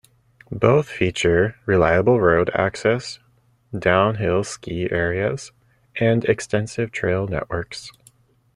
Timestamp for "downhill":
3.77-4.43